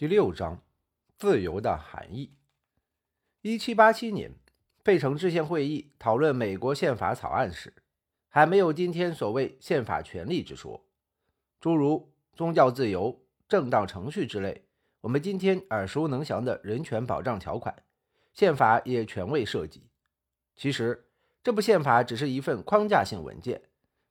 [0.00, 0.62] 第六章，
[1.18, 2.32] 自由的含义。
[3.42, 4.32] 一七八七年，
[4.82, 7.74] 费城制宪会议讨论美国宪法草案时，
[8.30, 10.86] 还没有今天所谓宪法权利之说，
[11.60, 14.64] 诸如宗教自由、正当程序之类，
[15.02, 17.82] 我们今天耳熟能详的人权保障条款，
[18.32, 19.82] 宪法也全未涉及。
[20.56, 21.08] 其实，
[21.42, 23.60] 这部宪法只是一份框架性文件，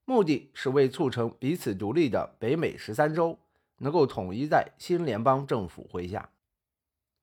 [0.06, 3.40] 目的是为促成彼此独立的北美十三州。
[3.80, 6.30] 能够统一在新联邦政府麾下。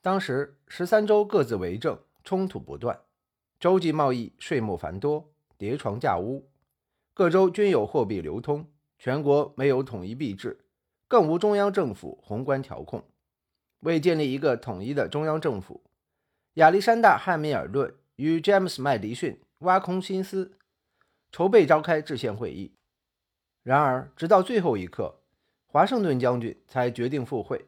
[0.03, 3.01] 当时十三州各自为政，冲突不断，
[3.59, 6.49] 州际贸易税目繁多，叠床架屋，
[7.15, 10.61] 各州均有货币流通，全国没有统一币制，
[11.09, 13.03] 更无中央政府宏观调控。
[13.81, 15.83] 为建立一个统一的中央政府，
[16.55, 20.53] 亚历山大·汉密尔顿与詹姆斯·麦迪逊挖空心思
[21.31, 22.73] 筹备召开制宪会议。
[23.63, 25.23] 然而，直到最后一刻。
[25.77, 27.67] 华盛顿将军才决定赴会。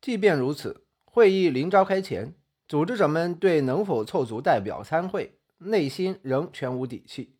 [0.00, 2.32] 即便如此，会议临召开前，
[2.66, 7.36] 组织者们对能否凑足代表参会，内心仍全无底气。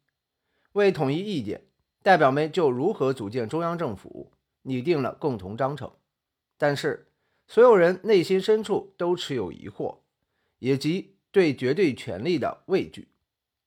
[0.72, 1.62] 为统一意见，
[2.03, 5.91] 代表们就如何组建中央政府拟定了共同章程。
[6.59, 7.11] 但是，
[7.48, 10.00] 所有人内心深处都持有疑惑，
[10.59, 13.09] 也即对绝对权力的畏惧。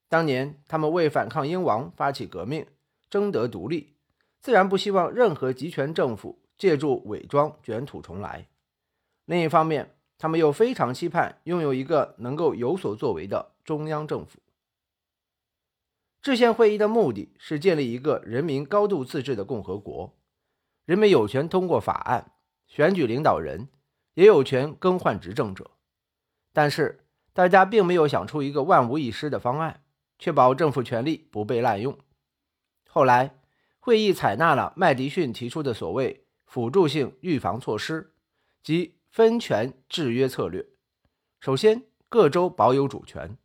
[0.08, 2.67] 当年，他们为反抗英王发起革命，
[3.09, 3.95] 争得独立。
[4.42, 8.48] 自然不希望任何集权政府借助伪装卷土重来。
[9.26, 14.40] 另一方面，他们又非常期盼拥有一个能够有所作为的中央政府。
[16.22, 20.17] 制宪会议的目的是建立一个人民高度自治的共和国，
[20.86, 22.32] 人们有权通过法案
[22.66, 23.67] 选举领导人，
[24.14, 25.72] 也有权更换执政者。
[26.54, 29.84] 但是，大家并没有想出一个万无一失的方案，
[30.17, 31.98] 确保政府权力不被滥用。
[32.88, 33.39] 后来。
[33.90, 38.14] 会议采纳了麦迪逊提出的所谓辅助性预防措施，
[38.62, 40.64] 即分权制约策略。
[41.40, 43.36] 首先，各州保有主权，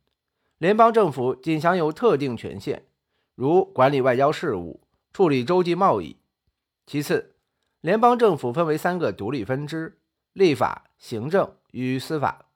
[0.59, 2.85] 联邦政府仅享有特定权限，
[3.33, 6.15] 如管理外交事务、处理洲际贸易。
[6.85, 7.37] 其次，
[7.81, 9.97] 联邦政府分为三个独立分支：
[10.33, 12.51] 立法、行政与司法。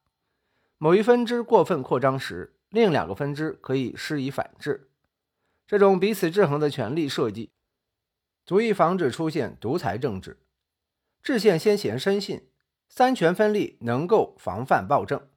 [0.78, 4.92] 某一分支过分扩张时，另两个分支可以施以反制。
[5.66, 7.50] 这种彼此制衡的权力设计。
[8.50, 10.40] 足以防止出现独裁政治。
[11.22, 12.48] 制宪先贤深信，
[12.88, 15.28] 三权分立能够防范暴政。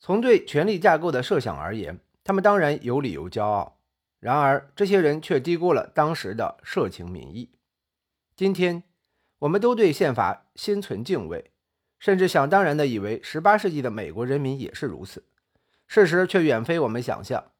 [0.00, 3.78] 从对权力架构的设想而言，他们当然有理由骄傲。
[4.18, 7.52] 然而，这些人却低估了当时的社情民意。
[8.34, 8.82] 今天，
[9.38, 11.52] 我们都对宪法心存敬畏，
[12.00, 15.28] 甚至想当然地以为18世纪的美国人民也是如此。
[15.86, 17.52] 事实却远非我们想象。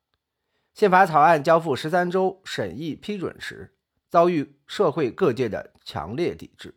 [0.72, 3.70] 宪法草案交付十三州审议批准时，
[4.14, 6.72] 遭遇社会各界的强烈抵制，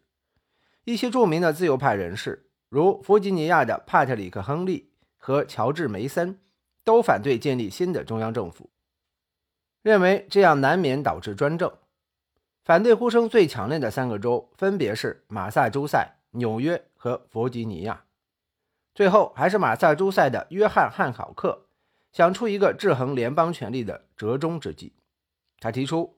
[0.86, 6.40] 一些著名的自由派人士，如弗吉尼亚的帕特里克·亨利和乔治·梅森，
[6.84, 8.72] 都反对建立新的中央政府，
[9.84, 11.72] 认为这样难免导致专政。
[12.64, 18.06] 反对呼声最强烈的三个州分别是马萨诸塞、纽约和弗吉尼亚。
[18.96, 21.68] 最后，还是马萨诸塞的约翰·汉考克
[22.12, 24.96] 想出一个制衡联邦权力的折中之计，
[25.60, 26.17] 他提出。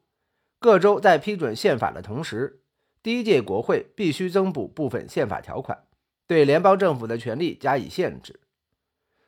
[0.59, 2.61] 各州在批准宪法的同时，
[3.01, 5.85] 第一届国会必须增补部分宪法条款，
[6.27, 8.41] 对联邦政府的权力加以限制。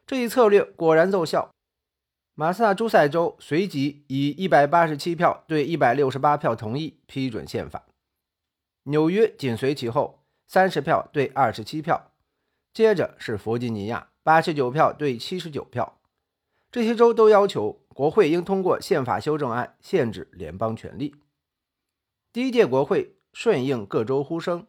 [0.05, 1.49] 这一策略果然奏效。
[2.33, 7.85] 马萨诸塞州随即以一百八十七票对一百六十八票同意批准宪法，
[8.83, 12.11] 纽约紧随其后，三十票对二十七票，
[12.73, 15.99] 接着是弗吉尼亚，八十九票对七十九票。
[16.71, 21.15] 这些州都要求国会应通过宪法修正案，限制联邦权力。
[22.31, 24.65] 第一届国会顺应各州呼声，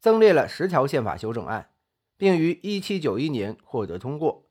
[0.00, 1.70] 增列了十条宪法修正案，
[2.16, 4.46] 并于1791年获得通过。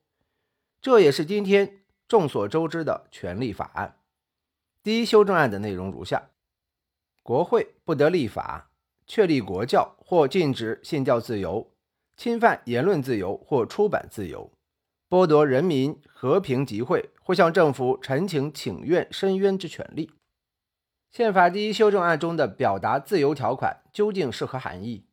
[0.82, 3.98] 这也是今天众所周知的权利法案。
[4.84, 6.30] 第一修正案的内容如下：
[7.24, 8.70] 国会不得立法
[9.08, 11.72] 确立国教或禁止信教自由，
[12.16, 14.52] 侵犯言论自由或出版自由。
[15.14, 20.10] 剥夺人民和平集会或向政府陈情请愿申冤之权利。
[21.12, 25.06] 宪法第一修正案中的表达自由条款究竟是何含义？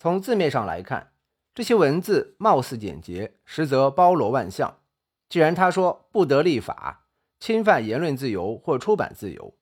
[0.00, 1.12] 从字面上来看，
[1.54, 4.80] 这些文字貌似简洁，实则包罗万象。
[5.28, 7.06] 既然他说不得立法，
[7.38, 9.54] 侵犯言论自由或出版自由，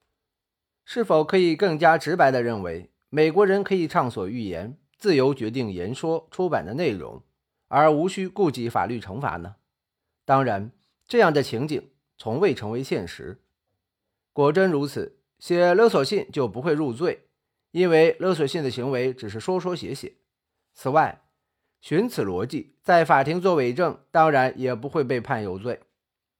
[0.86, 7.22] 是否可以更加直白地认为，美国人可以畅所欲言，自由决定言说出版的内容，
[7.68, 9.56] 而无需顾及法律惩罚呢？
[10.26, 10.72] 当然，
[11.08, 11.88] 这样的情景
[12.18, 13.40] 从未成为现实。
[14.34, 17.28] 果真如此，写勒索信就不会入罪，
[17.70, 20.16] 因为勒索信的行为只是说说写写。
[20.74, 21.22] 此外，
[21.80, 25.80] 循此逻辑，在法庭作伪证，当然也不会被判有罪。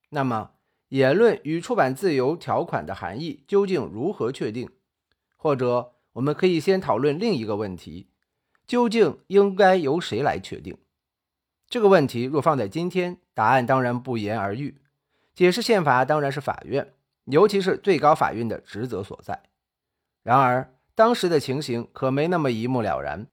[0.09, 0.51] 那么，
[0.89, 4.69] 言论与出版自由条款的含义究竟如何确定？
[5.37, 8.09] 或者，我们可以先讨论另一个问题：
[8.67, 10.77] 究竟应该由谁来确定？
[11.69, 14.81] 这个问题若放在今天，答案当然不言而喻。
[15.35, 19.43] 解释宪法当然是法院，尤其是最高法院的职责所在。
[20.23, 23.27] 然而，当时的情形可没那么一目了然。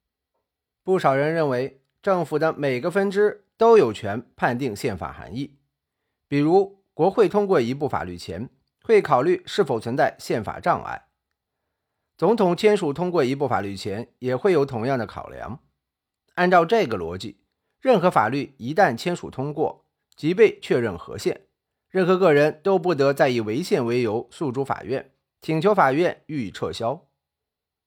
[0.83, 1.79] 不少人认为。
[2.03, 5.55] 政府的每个分支都有权判定宪法含义，
[6.27, 8.49] 比如国会通过一部法律前，
[8.83, 11.07] 会考虑是否存在宪法障碍；
[12.17, 15.61] 总统签署通过一部法律前，也会有同样的考量。
[16.35, 17.37] 按照这个逻辑，
[17.83, 19.83] 任何法律一旦签署通过，
[20.15, 21.41] 即被确认合宪，
[21.89, 27.05] 任何个人都不得再以违宪为由诉诸法院，请求法院予以撤销。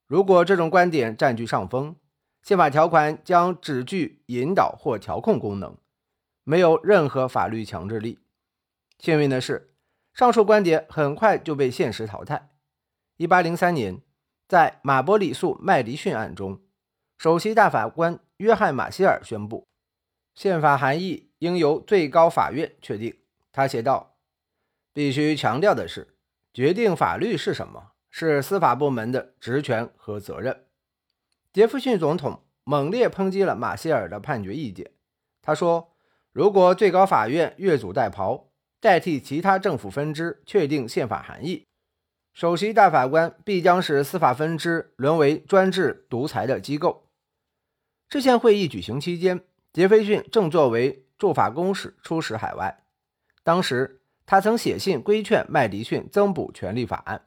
[0.06, 1.96] 如果这种观点占据上风，
[2.42, 5.74] 宪法条款将只具引导或调控功能，
[6.44, 8.18] 没有任何法律强制力。
[8.98, 9.72] 幸运的是，
[10.12, 12.50] 上述观点很快就被现实淘汰。
[13.16, 14.02] 一八零三年，
[14.46, 16.60] 在马伯里诉麦迪逊案中，
[17.16, 19.66] 首席大法官约翰马歇尔宣布，
[20.36, 23.16] 宪法含义应由最高法院确定。
[23.50, 24.18] 他写道
[24.92, 26.14] ：“必须强调的是，
[26.52, 30.66] 决定法律是什么，是司法部门的职权和责任。”
[31.54, 34.90] 杰弗逊总统猛烈抨击了马歇尔的判决意见。
[35.40, 35.96] 他说
[36.32, 38.48] ：“如果最高法院越俎代庖，
[38.78, 41.64] 代替其他政府分支确定宪法含义，
[42.34, 47.08] 首席大法官必将使司法分支沦为专制独裁的机构。”
[48.10, 49.40] 制宪会议举行期间，
[49.76, 52.82] 杰斐逊正作为驻法公使出使海外。
[53.44, 57.26] 当时，他曾写信规劝麦迪逊增补权利法案，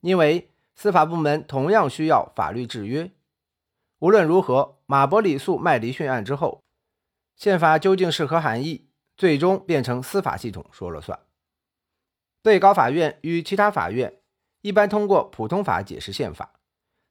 [0.00, 3.10] 因为司法部门同样需要法律制约。
[3.98, 6.62] 无论如何，马伯里诉麦迪逊案之后，
[7.36, 8.88] 宪法究竟是何含义，
[9.18, 11.20] 最终变成司法系统说了算。
[12.42, 14.22] 最高法院与其他法院
[14.62, 16.54] 一般通过普通法解释宪法，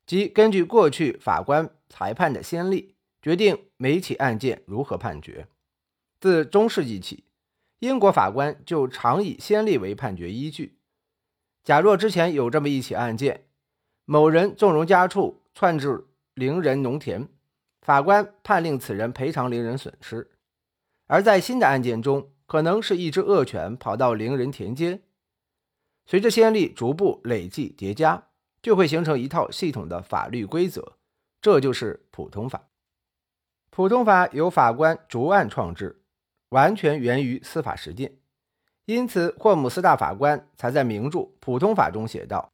[0.08, 5.48] 即根据过去法官裁判的先例，决定每起案件如何判决。
[6.20, 7.24] 自中世纪起，
[7.80, 10.78] 英国法官就常以先例为判决依据。
[11.64, 13.46] 假若之前有这么一起案件，
[14.06, 16.06] 某人纵容家畜窜至。
[16.36, 17.28] 邻人农田，
[17.82, 20.28] 法官判令此人赔偿邻人损失；
[21.08, 25.04] 而在新的案件中，可能是一只恶犬跑到邻人田间。
[26.06, 28.30] 随着先例逐步累计叠加，
[28.62, 30.94] 就会形成一套系统的法律规则，
[31.42, 32.69] 这就是普通法。
[33.70, 36.02] 普通法由法官逐案创制，
[36.50, 38.18] 完全源于司法实践，
[38.86, 42.52] 因此霍姆斯大法官才在名著《普通法》中写道：“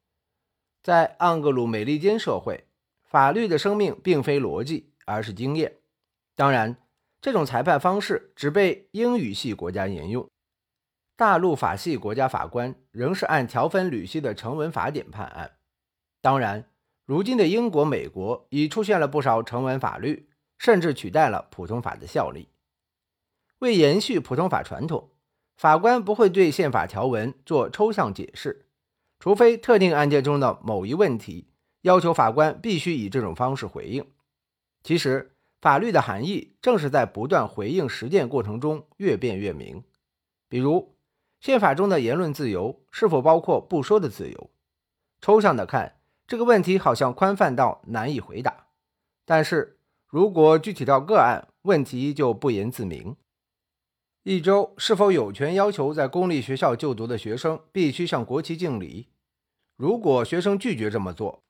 [0.83, 2.65] 在盎格鲁美利坚社会。”
[3.07, 5.77] 法律的生命并非逻辑，而是经验。
[6.35, 6.75] 当然，
[7.21, 10.29] 这种裁判方式只被英语系国家沿用，
[11.15, 15.51] 大陆法系国家法官仍是按条分缕析的成文法典判案。
[16.19, 16.69] 当然，
[17.05, 20.27] 如今的英国、美国已出现了不少成文法律，
[20.57, 22.49] 甚至取代了普通法的效力。
[23.59, 25.11] 为延续普通法传统，
[25.57, 28.67] 法官不会对宪法条文做抽象解释，
[29.19, 31.47] 除非特定案件中的某一问题。
[31.81, 34.07] 要求法官必须以这种方式回应。
[34.81, 39.83] 其实，法律的含义正是在不断回应实践过程中越辩越明。
[40.49, 40.95] 比如，
[41.39, 44.49] 宪法中的言论自由是否包括不说的自由？
[45.21, 48.65] 抽象的看，这个问题好像宽泛到难以回答。
[49.23, 49.77] 但是
[50.15, 53.17] 如果具体到个案，问题就不言自明。
[54.23, 59.09] 一周是否有权要求在公立学校就读的学生必须向国旗敬礼？
[59.75, 61.43] 如果学生拒绝这么做，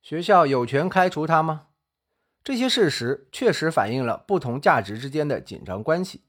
[0.00, 1.66] 学校有权开除他吗？
[2.42, 6.22] 这些事实确实反映了不同价值之间的紧张关系。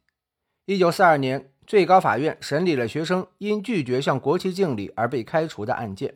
[0.65, 6.15] 一九四二年，最高法院审理了学生因拒绝向国旗敬礼而被开除的案件。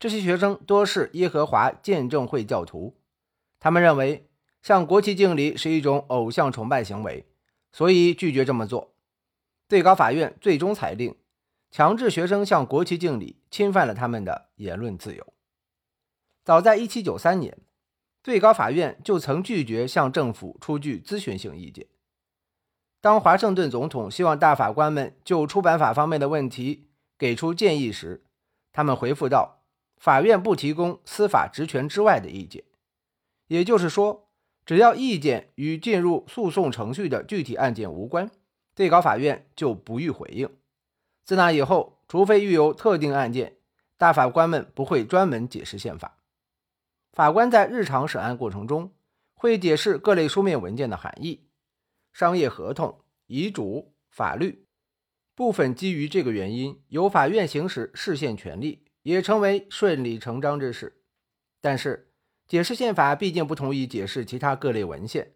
[0.00, 2.96] 这些学生多是耶和华见证会教徒，
[3.60, 4.26] 他们认为
[4.64, 7.26] 向国旗敬礼是一种偶像崇拜行为，
[7.70, 8.94] 所以拒绝这么做。
[9.68, 11.14] 最高法院最终裁定，
[11.70, 15.34] 强制学生向国旗敬礼侵犯了他们的言论自由。
[16.42, 17.58] 早在1793年，
[18.22, 21.86] 最高法院就曾拒绝向政府出具咨询性意见。
[23.02, 28.24] 当华盛顿总统希望大法官们就出版法方面的问题给出建议时，
[28.72, 29.60] 他们回复道
[30.00, 32.64] ：“法院不提供司法职权之外的意见。”
[33.48, 34.23] 也就是说，
[34.64, 38.30] 只要意见与进入诉讼程序的具体案件无关，
[38.74, 40.48] 最高法院就不予回应。
[41.24, 43.56] 自那以后，除非遇有特定案件，
[43.96, 46.18] 大法官们不会专门解释宪法。
[47.12, 48.92] 法官在日常审案过程中，
[49.34, 51.46] 会解释各类书面文件的含义，
[52.12, 54.66] 商业合同、遗嘱、法律。
[55.34, 61.02] 部分基于这个原因，由法院行使释宪权利，也成为顺理成章之事。
[61.60, 62.12] 但是，
[62.46, 65.32] 解释宪法毕竟不同于解释其他各类文献。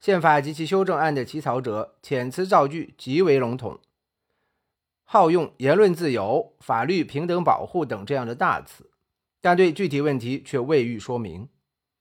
[0.00, 3.78] 宪法及其修正案的起草者遣词造句极为笼统，
[5.04, 8.90] 好用言论自由、法律平等保护等这样的大词，
[9.40, 11.48] 但对具体问题却未予说明。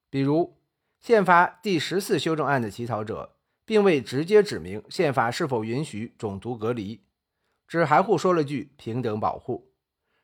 [0.10, 0.58] 比如，
[1.00, 7.02] 宪法第十四修正案的起草者并未直接指明宪法是否允许种族隔离，
[7.68, 9.72] 只含糊说了句“平等保护”，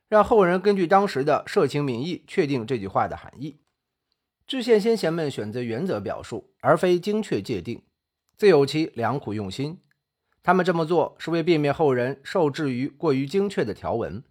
[0.10, 3.60] 让后人根据当时的社情民意确定这句话的含义。
[4.48, 7.84] 制宪先贤们选择原则表述，而非精确界定，
[8.38, 9.82] 自有其良苦用心。
[10.42, 14.24] 他们这么做是为避免后人受制于过于精确的条文，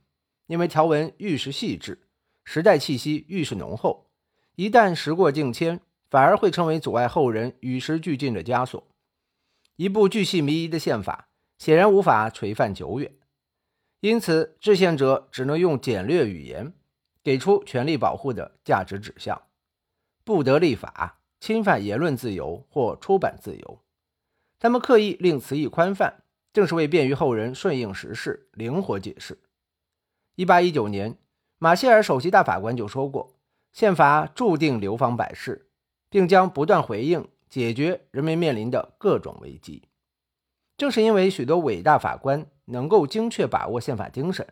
[0.46, 1.98] 因为条文愈是细致，
[2.44, 4.06] 时代气息愈是浓厚，
[4.54, 8.82] 一旦时过境迁，反而会成为阻碍后人与时俱进的枷锁。
[9.76, 13.12] 一部巨细靡遗的宪法，显然无法垂范久远，
[14.00, 16.72] 因此制宪者只能用简略语言，
[17.22, 19.42] 给出权力保护的价值指向。
[20.26, 23.80] 不得立法侵犯言论自由或出版自由，
[24.58, 29.38] 他们刻意令词义宽泛，正是为便于后人顺应时事、灵活解释。
[30.34, 31.16] 一八一九年，
[31.58, 33.36] 马歇尔首席大法官就说过
[33.72, 35.70] ：“宪法注定流芳百世，
[36.10, 39.84] 并将不断回应解决人民面临的各种危机。”
[40.76, 44.44] 正是因为许多伟大法官能够精确把握宪法精神，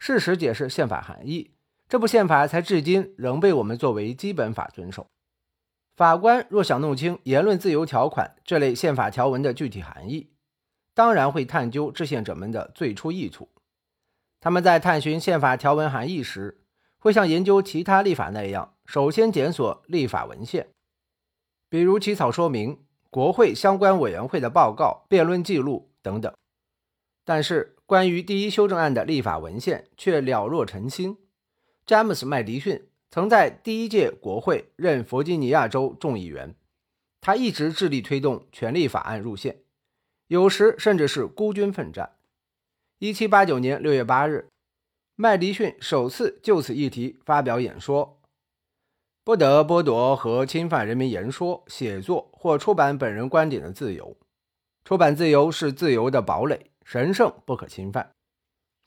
[0.00, 1.51] 适时解释宪法含义。
[1.92, 5.06] 这部宪法才至今仍被我们作为基本法遵守。
[5.94, 10.30] 法官若想弄清言论自由条款这类宪法条文的具体含义，
[10.94, 13.46] 当然会探究制宪者们的最初意图。
[14.40, 16.62] 他们在探寻宪法条文含义时，
[16.98, 20.68] 会像研究其他立法那样，首先检索立法文献，
[21.68, 26.32] 比如起草说明、国会相关委员会的报告、辩论记录等等。
[27.26, 31.18] 但是，关于第一修正案的立法文献却了若尘心。
[31.84, 36.54] 詹姆斯·麦迪逊曾在第一届国会任弗吉尼亚州众议员，
[37.20, 39.62] 他一直致力推动权利法案入宪，
[40.28, 42.12] 有时甚至是孤军奋战。
[43.00, 44.48] 1789年6月8日，
[45.16, 48.20] 麦迪逊首次就此议题发表演说
[49.24, 54.16] ：“不得剥夺和侵犯人民言说、写作或出版本人观点的自由。
[54.84, 58.12] 出版自由是自由的堡垒，神圣不可侵犯。”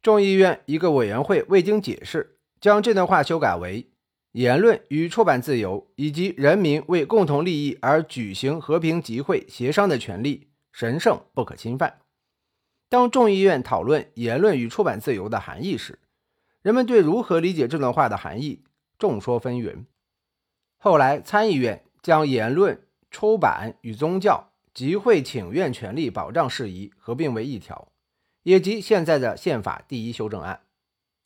[0.01, 2.35] 众议院一个委员会未经解释。
[2.65, 3.91] 将这段话修改为：
[4.31, 12.00] 言论与出版自由以及人民为共同利益而举行和平集会、协商的权利神圣不可侵犯。
[12.89, 16.00] 当众议院讨论言论与出版自由的含义时，
[16.63, 18.63] 人们对如何理解这段话的含义
[18.98, 19.86] 众说纷纭。
[20.79, 27.89] 后来，参议院将言论、出版与宗教、集会、请愿权利保障事宜合并为一条，
[28.41, 30.62] 也即现在的宪法第一修正案。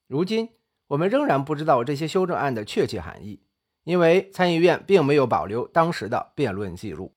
[0.06, 0.50] 如今。
[0.90, 3.40] 我们仍然不知道这些修正案的确切含义，
[3.84, 7.14] 因为参议院并没有保留当时的辩论记录，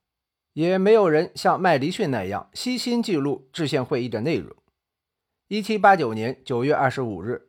[0.53, 4.55] 也没有人像麦迪逊那样悉心记录制宪会议的内容。
[5.49, 7.49] 一七八九年九月二十五日，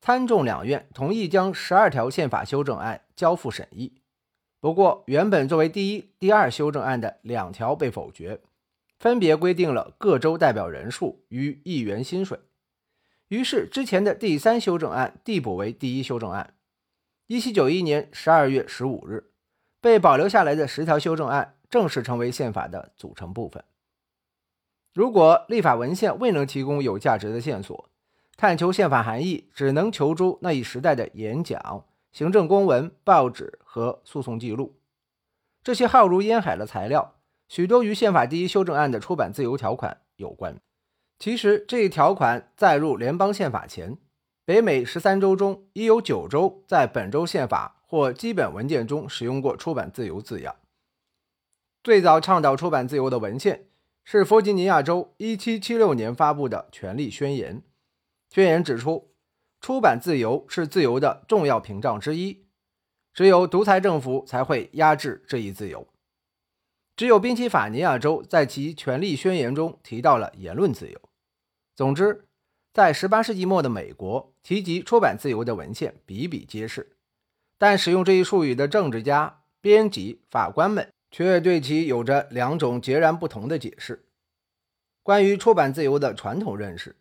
[0.00, 4.02] 参众两院同意将十二条宪法修正案交付审议，
[4.60, 8.40] 不过原本作为第一、第二修正案的两条被否决，
[8.98, 12.40] 分别规定了各州代表人数与议员薪水。
[13.30, 16.54] 于是，之前的第三修正案递补为第一修正案。
[17.28, 19.30] 一七九一年十二月十五日，
[19.80, 23.62] 被保留下来的十条修正案正式成为宪法的组成部分。
[24.92, 27.88] 如果立法文献未能提供有价值的线索，
[28.36, 34.80] 探求宪法含义只能求诸那一时代的演讲、行政公文、报纸和诉讼记录。
[35.62, 37.14] 这些浩如烟海的材料，
[37.46, 40.60] 许多与宪法第一修正案的出版自由条款有关。
[41.20, 43.98] 其实，这一条款载入联邦宪法前，
[44.46, 50.56] 北美十三州中已有九州在本州宪法或基本文件中使用过“出版自由”字样。
[51.84, 53.66] 最早倡导出版自由的文献
[54.02, 57.58] 是弗吉尼亚州1776年发布的《权利宣言》。
[58.34, 59.12] 宣言指出，
[59.60, 62.46] 出版自由是自由的重要屏障之一，
[63.12, 65.86] 只有独裁政府才会压制这一自由。
[66.96, 70.98] 只有宾夕法尼亚州在其《权利宣言》中提到了言论自由。
[71.80, 72.26] 总之，
[72.74, 76.94] 在18世纪末的美国，提及出版自由的文献比比皆是，
[77.56, 84.04] 但使用这一术语的政治家、编辑、法官们却对其有着两种截然不同的解释。
[85.02, 86.94] 关于出版自由的传统认识，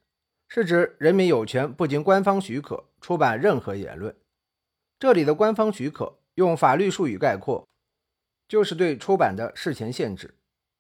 [0.48, 4.16] 是指人民有权不经官方许可出版任何言论。
[4.98, 7.68] 这里的官方许可，用法律术语概括，
[8.48, 10.36] 就是对出版的事前限制。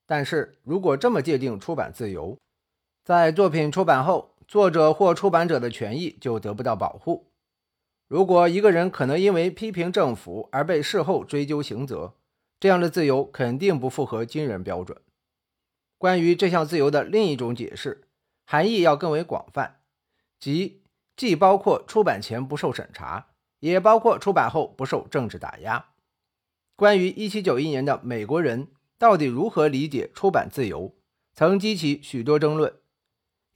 [0.05, 2.37] 但是如果这么界定出版自由，
[3.09, 7.31] 在作品出版后，作者或出版者的权益就得不到保护。
[8.07, 12.13] 如果一个人可能因为批评政府而被事后追究刑责，
[12.59, 15.01] 这样的自由肯定不符合今人标准。
[15.97, 18.03] 关于这项自由的另一种解释，
[18.45, 19.79] 含义要更为广泛，
[20.39, 20.83] 即
[21.17, 25.83] 既包括出版前不受审查，也包括出版后不受政治打压。
[26.75, 28.67] 关于1791年的美国人
[28.99, 30.93] 到底如何理解出版自由，
[31.33, 32.71] 曾激起许多争论。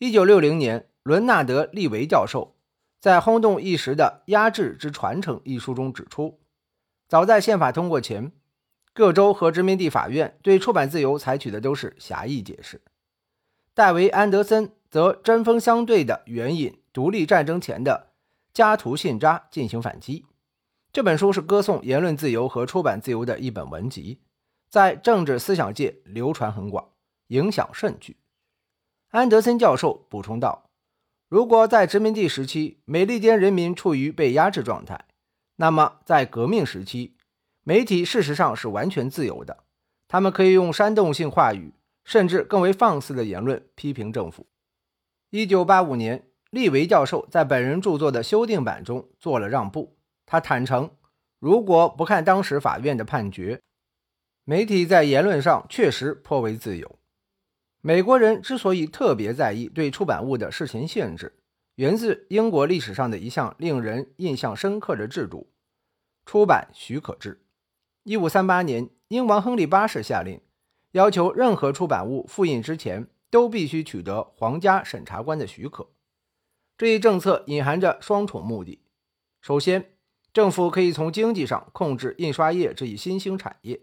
[0.04, 2.58] 1960年，伦纳德·利维教授。
[3.00, 6.42] 在轰动一时的《压制之传承》一书中指出，
[7.08, 8.34] 早在宪法通过前，
[8.94, 12.82] 各州和殖民地法院对出版自由采取的都是狭义解释。
[13.74, 18.08] 戴维·安德森则针锋相对的援引独立战争前的
[18.54, 20.26] 《加图信札》进行反击。
[20.92, 24.20] 这本书是歌颂言论自由和出版自由的一本文集，
[24.70, 26.90] 在政治思想界流传很广，
[27.28, 28.18] 影响甚巨。
[29.14, 30.72] 安德森教授补充道。
[31.30, 35.06] 如果在殖民地时期，美利坚人民处于被压制状态，
[35.58, 37.16] 那么在革命时期，
[37.64, 39.66] 媒体事实上是完全自由的，
[40.08, 44.48] 他们可以用煽动性话语，甚至更为放肆的言论批评政府。
[45.30, 50.90] 一九八五年，利维教授在本人著作的修订版中做了让步，他坦诚，
[51.38, 53.62] 如果不看当时法院的判决，
[54.44, 56.98] 媒体在言论上确实颇为自由。
[57.86, 61.34] 美国人之所以特别在意对出版物的事前限制，
[61.76, 65.52] 源自英国历史上的一项令人印象深刻的制度——
[66.26, 67.42] 出版许可制。
[68.04, 70.40] 一五三八年，英王亨利八世下令，
[70.94, 75.90] 要求任何出版物复印之前都必须取得皇家审查官的许可。
[76.78, 78.82] 这一政策隐含着双重目的：
[79.42, 79.92] 首先，
[80.32, 83.82] 政府可以从经济上控制印刷业这一新兴产业；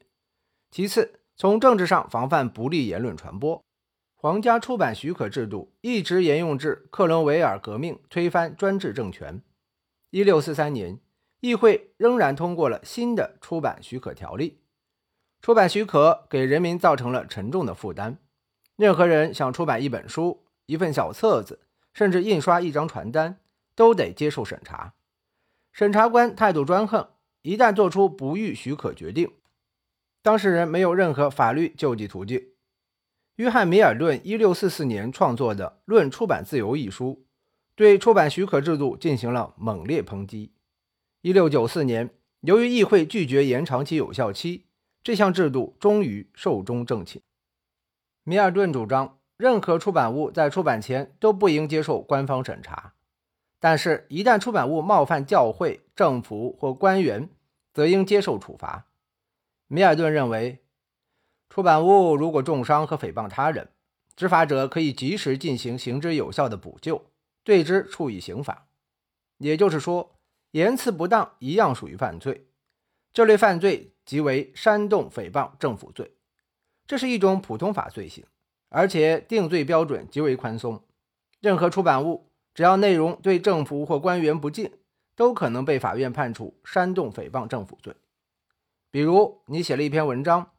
[0.71, 3.63] 其次，从政治上防范不利言论传播。
[4.23, 9.41] 皇家出版许可制度一直沿用至克伦维尔革命推翻专制政权。
[10.11, 11.01] 一六四三年，
[11.41, 14.61] 议会仍然通过了新的出版许可条例。
[15.41, 18.19] 出版许可给人民造成了沉重的负担。
[18.77, 21.61] 任何人想出版一本书、一份小册子，
[21.95, 23.41] 甚至印刷一张传单，
[23.75, 24.93] 都得接受审查。
[25.73, 27.09] 审查官态度专横，
[27.41, 29.33] 一旦做出不予许可决定，
[30.21, 32.50] 当事人没有任何法律救济途径。
[33.41, 37.25] 约翰·米尔顿1644年创作的《论出版自由》一书，
[37.75, 40.53] 对出版许可制度进行了猛烈抨击。
[41.23, 42.11] 1694年，
[42.43, 44.67] 由于议会拒绝延长其有效期，
[45.03, 47.23] 这项制度终于寿终正寝。
[48.25, 52.93] 米尔顿主张，任何出版物在出版前都不应接受官方审查，
[53.59, 57.31] 但是，一旦出版物冒犯教会、政府或官员，
[57.73, 58.89] 则应接受处罚。
[59.67, 60.59] 米尔顿认为。
[61.51, 63.69] 出版物如果重伤和诽谤他人，
[64.15, 67.05] 执法者可以及时进行行之有效的补救，
[67.43, 68.69] 对之处以刑罚。
[69.39, 70.13] 也就是说，
[70.53, 72.47] 言辞不当一样属于犯罪。
[73.13, 76.13] 这类犯罪即为煽动诽谤政府罪，
[76.87, 78.25] 这是一种普通法罪行，
[78.69, 80.85] 而且定罪标准极为宽松。
[81.41, 84.71] 任何出版物只要内容对政府或官员不敬，
[85.17, 87.97] 都可能被法院判处煽动诽谤政府罪。
[88.93, 90.53] 比如，你写了一篇文章。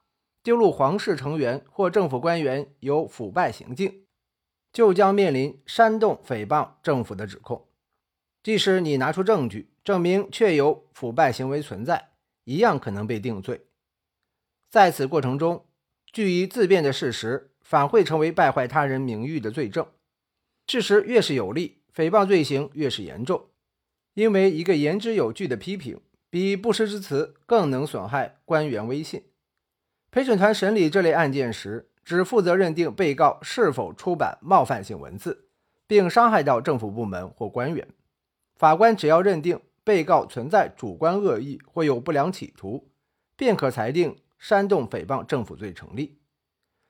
[0.44, 4.06] 揭露皇室成员或政府官员有腐败行径，
[4.74, 7.68] 就将面临煽动诽谤政府的指控。
[8.42, 12.10] 即使你拿出证据证明确有腐败行为存在，
[12.46, 13.68] 一样可能被定罪。
[14.72, 15.66] 在此过程中，
[16.12, 19.86] 据以自辩的事实反会成为败坏他人名誉的罪证。
[20.68, 23.50] 事实越是有利，诽谤罪行越是严重，
[24.16, 29.26] 因为一个言之有据的批评，比不实之词更能损害官员威信。
[30.12, 35.48] 陪审团审理这类案件时，只负责认定被告是否出版冒犯性文字，
[35.88, 37.88] 并伤害到政府部门或官员。
[38.56, 42.92] 法官只要认定被告存在主观恶意或有不良企图，
[43.38, 46.20] 便可裁定煽动诽谤政府罪成立。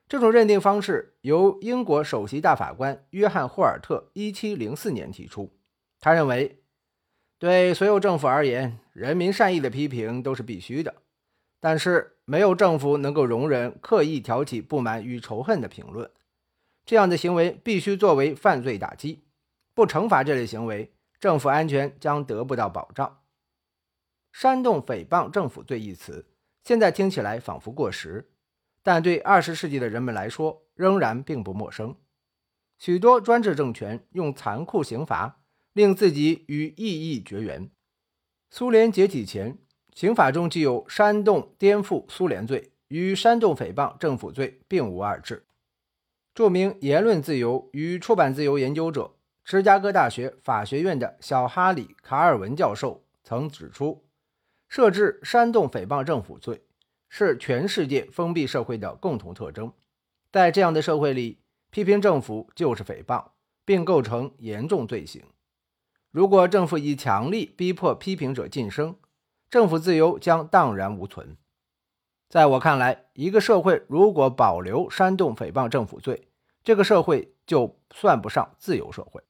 [0.08, 5.56] 这种认定方式由英国首席大法官约翰·霍尔特1704年提出。
[6.00, 6.58] 他认为，
[7.38, 10.96] 对所有政府而言，人民善意的批评都是必须的。
[11.64, 16.10] 但是，没有政府能够容忍刻意挑起不满与仇恨的评论，
[16.84, 19.22] 这样的行为必须作为犯罪打击。
[19.72, 23.20] 不惩罚这类行为，政府安全将得不到保障。
[24.32, 26.26] 煽动诽谤政府罪一词，
[26.64, 28.32] 现在听起来仿佛过时，
[28.82, 31.94] 但对二十世纪的人们来说，仍然并不陌生。
[32.76, 35.40] 许多专制政权用残酷刑罚
[35.74, 37.70] 令自己与异议绝缘。
[38.50, 39.61] 苏联解体前。
[39.94, 45.44] 刑法中既有煽动颠覆苏联罪，与煽动诽谤政府罪并无二致。
[46.34, 49.12] 著名言论自由与出版自由研究者、
[49.44, 54.02] 芝加哥大学法学院的小哈里·卡尔文教授曾指出，
[54.68, 56.62] 设置煽动诽谤政府罪
[57.10, 59.70] 是全世界封闭社会的共同特征。
[60.30, 61.38] 在这样的社会里，
[61.70, 63.22] 批评政府就是诽谤，
[63.66, 65.22] 并构成严重罪行。
[66.10, 68.96] 如果政府以强力逼迫批评者晋升，
[69.52, 71.36] 政府自由将荡然无存。
[72.30, 76.28] 在我看来，一个社会如果保留煽动诽谤政府罪，
[76.64, 79.20] 这个社会就算不上自由社会。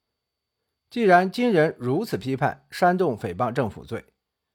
[0.89, 4.05] 既然今人如此批判煽动诽谤政府罪，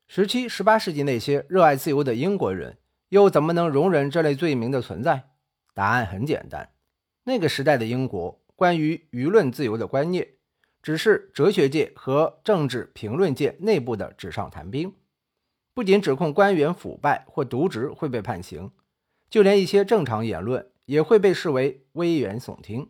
[0.07, 2.77] 十七、十八世纪那些热爱自由的英国人
[3.09, 5.31] 又怎么能容忍这类罪名的存在？
[5.73, 6.69] 答案很简单：
[7.25, 10.29] 那个时代的英国关于舆论自由的观念，
[10.81, 14.95] 只是哲学界和政治评论界内部的纸上谈兵。
[15.77, 18.71] 不仅指控官员腐败或渎职会被判刑，
[19.29, 22.89] 就连一些正常言论也会被视为危言耸听。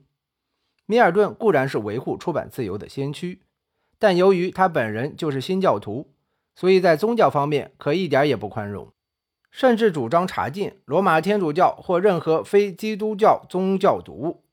[0.85, 3.41] 米尔顿固然是维护出版自由的先驱，
[3.99, 6.13] 但由于他本人就是新教徒，
[6.55, 8.93] 所以在宗教方面可一点也不宽容，
[9.51, 14.45] 甚至主张查禁罗马天主教或任何非基督教宗教读物。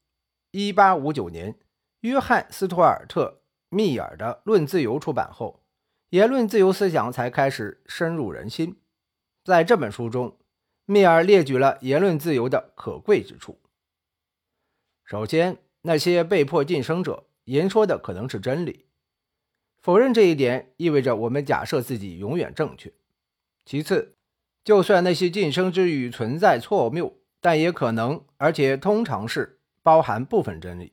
[0.51, 1.57] 1859年，
[2.01, 3.43] 约翰·斯图尔特·
[3.77, 5.61] 密尔的《论自由》出版后。
[6.15, 8.77] 言论自由思想才开始深入人心。
[9.43, 10.39] 在这本书中，
[10.87, 13.61] 密尔列举了言论自由的可贵之处。
[15.05, 18.87] 首先，那些被迫晋升者言说的可能是真理，
[19.83, 22.93] 否认这一点意味着我们假设自己永远正确。
[23.65, 24.15] 其次，
[24.63, 30.93] 就算那些晋升之语存在错谬，但也可能，而且通常是包含部分真理。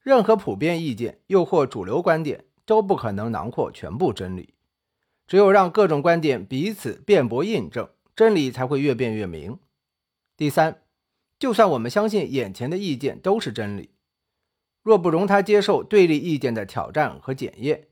[0.00, 2.46] 任何普遍意见，又或主流观点。
[2.64, 4.54] 都不可能囊括全部真理，
[5.26, 9.58] 只有让各种观点彼此辩驳印证，真理才会越辩越明。
[10.36, 10.82] 第三，
[11.38, 13.90] 就算我们相信眼前的意见都是真理，
[14.82, 17.88] 若不容他接受对立意见的挑战和检验，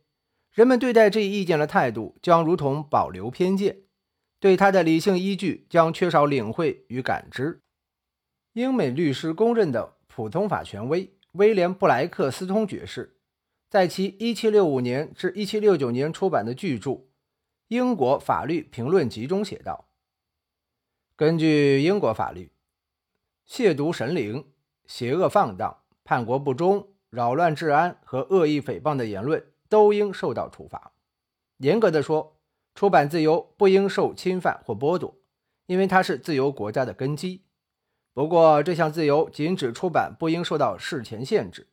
[0.52, 3.78] 人们对待这一意见的态度将如同保留偏见，
[4.38, 7.60] 对他的理性依据将缺少领会与感知。
[8.54, 13.16] 英美律师公认的普通法权威威廉·布莱克斯通爵士。
[13.70, 16.90] 在其1765年至1769年出版的巨著
[17.68, 19.88] 《英国法律评论集》中写道
[21.14, 22.50] ：“根据英国法律，
[23.48, 24.52] 亵渎神灵、
[24.86, 30.90] 邪恶放荡、叛国不忠、扰乱治安和恶意诽谤的言论都应受到处罚。
[31.58, 32.40] 严格的说，
[32.74, 35.16] 出版自由不应受侵犯或剥夺，
[35.66, 37.44] 因为它是自由国家的根基。
[38.14, 41.68] 不过，这项自由仅指出版不应受到事前限制。”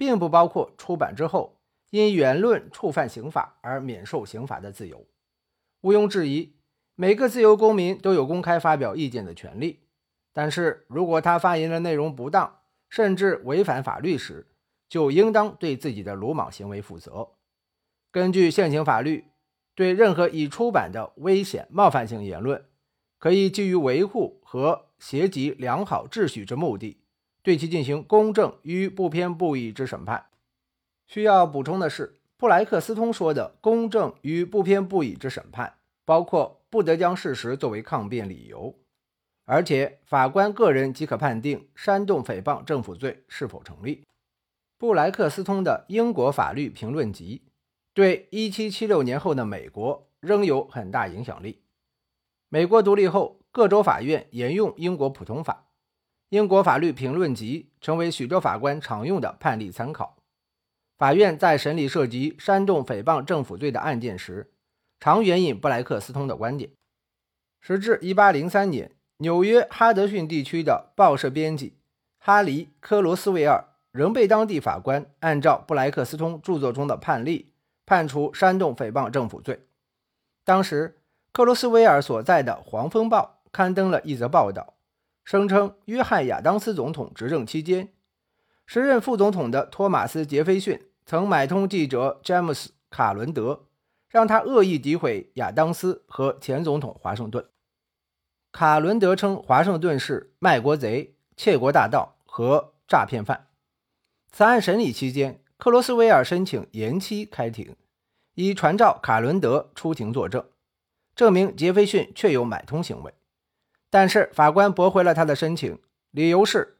[0.00, 1.60] 并不包括出版之后
[1.90, 5.06] 因言论触犯刑法而免受刑罚的自由。
[5.82, 6.54] 毋庸置疑，
[6.94, 9.80] 每个自由公民都有公开发表意见的权利。
[10.32, 14.46] 但是如果他发言的内容不当，甚至违反法律时，
[14.88, 17.32] 就应当对自己的鲁莽行为负责。
[18.10, 19.26] 根据现行法律，
[19.74, 22.64] 对任何已出版的危险、冒犯性言论，
[23.18, 26.99] 可以基于维护和协及良好秩序之目的。
[27.42, 30.26] 对其进行公正与不偏不倚之审判。
[31.06, 35.74] 需要补充的是，布莱克斯通说的公正与不偏不倚之审判，
[36.04, 38.74] 包括不得将事实作为抗辩理由，
[39.44, 44.04] 而且法官个人即可判定煽动诽谤政府罪是否成立。
[44.78, 47.42] 布莱克斯通的《英国法律评论集》
[47.92, 51.62] 对1776年后的美国仍有很大影响力。
[52.48, 55.69] 美国独立后，各州法院沿用英国普通法。
[56.30, 60.16] 英国法律评论集成为许多法官常用的判例参考。
[60.96, 64.52] 法院在审理涉及煽动诽谤政府罪的案件时，
[65.00, 66.70] 常援引布莱克斯通的观点。
[67.60, 71.74] 时至1803年，纽约哈德逊地区的报社编辑
[72.18, 77.50] 哈里·科罗斯维尔仍被当地法官按照布莱克斯通著作中的判例
[77.84, 79.66] 判处煽动诽谤政府罪。
[80.44, 80.96] 当时，
[81.32, 84.74] 克罗斯维尔所在的《黄蜂报》刊登了一则报道。
[85.30, 87.92] 声称，约翰·亚当斯总统执政期间，
[88.66, 93.66] 时任副总统的托马斯·杰斐逊曾买通记者詹姆斯·卡伦德，
[94.08, 97.46] 让他恶意诋毁亚当斯和前总统华盛顿。
[98.50, 103.46] 卡伦德称华盛顿是卖国贼、窃国大盗和诈骗犯。
[104.32, 107.76] 此案审理期间，克罗斯威尔申请延期开庭，
[108.34, 110.44] 以传召卡伦德出庭作证，
[111.14, 113.14] 证明杰斐逊确有买通行为。
[113.90, 115.78] 但是法官驳回了他的申请，
[116.12, 116.78] 理由是，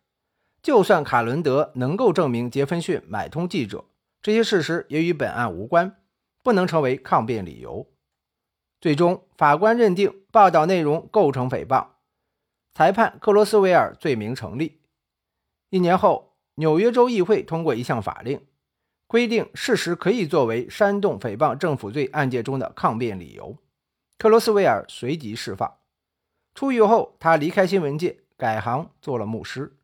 [0.62, 3.84] 就算卡伦德能够证明杰斐逊买通记者，
[4.22, 5.96] 这些事实也与本案无关，
[6.44, 7.86] 不能成为抗辩理由。
[8.80, 11.88] 最终，法官认定报道内容构成诽谤，
[12.72, 14.80] 裁判克罗斯维尔罪名成立。
[15.70, 18.40] 一年后，纽约州议会通过一项法令，
[19.08, 23.58] 规定事实可以作为煽动诽谤政府罪案件中的抗辩理由。
[24.16, 25.79] 克罗斯维尔随即释放。
[26.54, 29.76] 出狱后，他离开新闻界，改行做了牧师。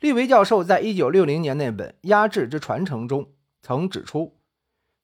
[0.00, 4.36] 利维教授在一九六零年那本《压制之传承》中曾指出，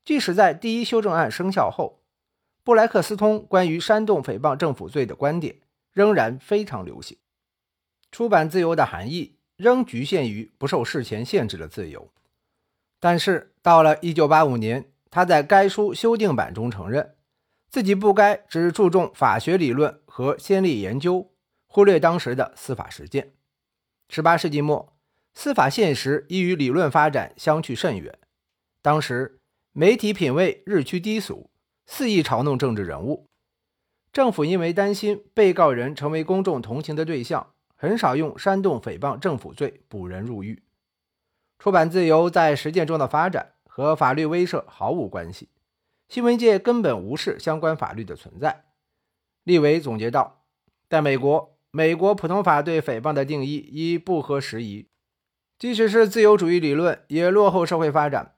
[0.04, 2.00] 即使在第一修正案生效后，
[2.62, 5.56] 布莱克斯通关于煽动诽谤政府罪的观点
[5.92, 7.16] 仍然非常流行。
[8.12, 12.10] 出版自由的含义仍局限于不受事前限制的自由。
[12.98, 17.14] 但是到了1985年，他在该书修订版中承认，
[17.70, 21.30] 自己不该只注重法学理论和先例研究，
[21.68, 23.32] 忽略当时的司法实践。
[24.10, 24.92] 18世纪末，
[25.32, 28.18] 司法现实已与理论发展相去甚远。
[28.82, 29.38] 当时
[29.72, 31.48] 媒体品味日趋低俗。
[31.92, 33.26] 肆意嘲弄政治人物，
[34.12, 40.62] 政府因为担心被告人成为公众同情的对象，很少用煽动诽谤政府罪捕人入狱。
[41.58, 45.48] 出版自由在实践中的发展和法律威慑毫无关系，
[46.08, 48.66] 新闻界根本无视相关法律的存在。
[49.50, 50.42] 利维总结道
[50.88, 54.86] ：“在美国，美国普通法对诽谤的定义已不合时宜，
[55.58, 58.34] 即使是自由主义理论也落后社会发展。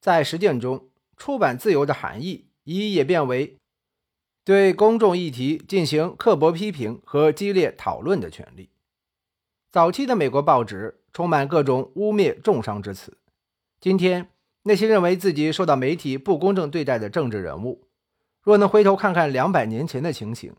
[0.00, 3.56] 在实践中，出版自由的含义。”已演变为
[4.44, 8.68] 对公众议题进行刻薄批评和激烈讨论的权利。
[9.72, 13.18] 早期的美国报纸充满各种污蔑、重伤之词。
[13.80, 14.28] 今天，
[14.62, 17.88] 那些认为自己受到媒体不公正对待的政治人物，
[18.42, 20.54] 若能回头看看两百年前的情形，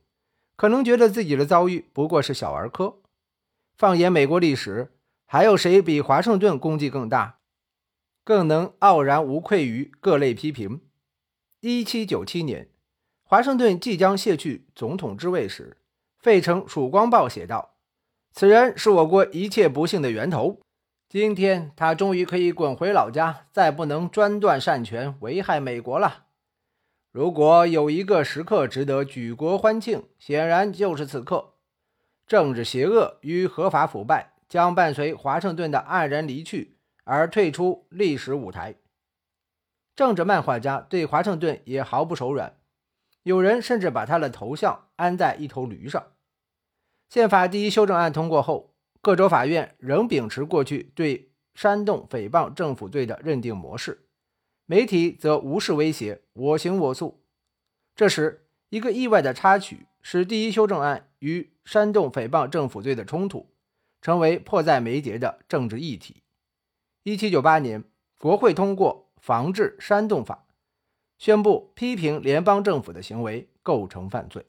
[0.56, 3.00] 可能觉得自己的遭遇不过是小儿科。
[3.76, 4.93] 放眼美国历史，
[5.26, 7.39] 还有谁比华盛顿功绩更大，
[8.24, 10.82] 更能傲然无愧于各类批评？
[11.60, 12.69] 一七九七年，
[13.24, 15.78] 华盛顿即将卸去总统之位时，
[16.19, 17.76] 费城《曙光报》写道
[18.32, 20.62] ：“此人是我国一切不幸的源头。
[21.10, 26.26] 今天他终于可以滚回老家，再不能专断擅权，危害美国了。
[27.13, 31.54] 如果有一个时刻值得举国欢庆，显然就是此刻。
[32.26, 38.73] 政治邪恶与合法腐败将伴随华盛顿的黯然离去而退出历史舞台。”
[39.95, 42.58] 政治漫画家对华盛顿也毫不手软，
[43.21, 46.04] 有人甚至把他的头像安在一头驴上。
[47.10, 54.03] 宪法第一修正案通过后，各州法院仍秉持过去对煽动诽谤政府罪的认定模式，
[54.74, 57.22] 媒体则无视威胁，我行我素。
[57.96, 63.54] 这时，一个意外的插曲使第一修正案与煽动诽谤政府罪的冲突
[64.02, 66.24] 成为迫在眉睫的政治议题。
[67.04, 67.84] 1798年，
[68.18, 69.12] 国会通过。
[69.22, 70.48] 防治煽动法，
[71.20, 74.44] 宣布批评联邦政府的行为构成犯罪。